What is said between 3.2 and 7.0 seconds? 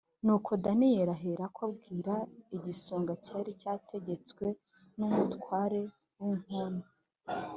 cyari cyategetswe n’umutware w’inkone